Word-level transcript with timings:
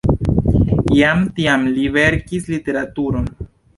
Jam 0.99 1.21
tiam 1.39 1.67
li 1.75 1.85
verkis 1.99 2.49
literaturon. 2.55 3.29